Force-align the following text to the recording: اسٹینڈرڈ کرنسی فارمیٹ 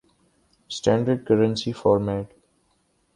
اسٹینڈرڈ 0.71 1.25
کرنسی 1.27 1.71
فارمیٹ 1.71 2.33